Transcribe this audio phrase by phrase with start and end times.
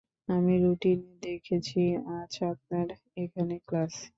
[0.29, 1.81] আমি রুটিনে দেখেছি,
[2.17, 2.87] আজ আপনার
[3.17, 3.93] এখানে ক্লাস।